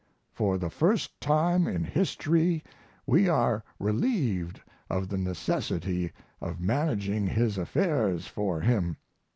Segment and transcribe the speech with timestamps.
[0.33, 2.63] For the first time in history
[3.05, 8.97] we are relieved of the necessity of managing his affairs for him.